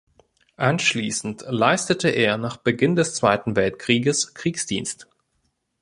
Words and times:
Anschließend 0.57 1.45
leistete 1.47 2.09
er 2.09 2.39
nach 2.39 2.57
Beginn 2.57 2.95
des 2.95 3.13
Zweiten 3.13 3.55
Weltkrieges 3.55 4.33
Kriegsdienst. 4.33 5.05